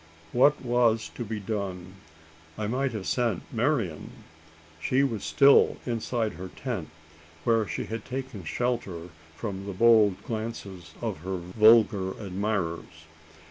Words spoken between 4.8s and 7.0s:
She was still inside her tent,